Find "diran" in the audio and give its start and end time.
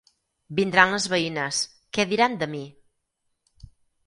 2.15-2.39